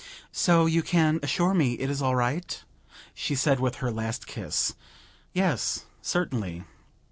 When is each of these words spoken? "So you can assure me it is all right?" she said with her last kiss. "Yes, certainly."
"So 0.31 0.65
you 0.65 0.81
can 0.81 1.19
assure 1.21 1.53
me 1.53 1.73
it 1.75 1.87
is 1.91 2.01
all 2.01 2.15
right?" 2.15 2.63
she 3.13 3.35
said 3.35 3.59
with 3.59 3.75
her 3.75 3.91
last 3.91 4.25
kiss. 4.25 4.73
"Yes, 5.31 5.85
certainly." 6.01 6.63